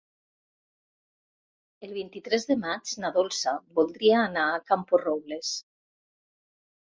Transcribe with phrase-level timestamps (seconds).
[1.87, 5.53] El vint-i-tres de maig na Dolça voldria anar a Camporrobles.